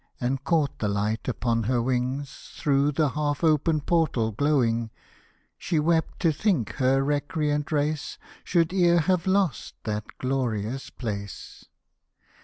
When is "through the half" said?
2.57-3.43